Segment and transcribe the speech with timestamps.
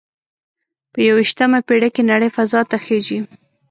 [0.93, 3.19] په یوویشتمه پیړۍ کې نړۍ فضا ته خیږي